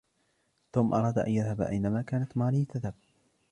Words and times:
توم 0.73 0.93
أراد 0.93 1.19
أن 1.19 1.31
يذهب 1.31 1.61
أينما 1.61 2.01
كانت 2.01 2.37
ماري 2.37 2.65
تذهب. 2.65 2.93